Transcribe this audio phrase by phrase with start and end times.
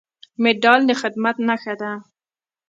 [0.41, 1.91] مډال د خدمت نښه ده